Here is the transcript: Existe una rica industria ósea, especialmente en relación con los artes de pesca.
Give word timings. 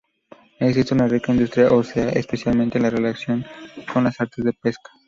Existe 0.59 0.95
una 0.95 1.07
rica 1.07 1.31
industria 1.31 1.71
ósea, 1.71 2.09
especialmente 2.09 2.79
en 2.79 2.89
relación 2.89 3.45
con 3.93 4.05
los 4.05 4.19
artes 4.19 4.43
de 4.43 4.53
pesca. 4.53 4.89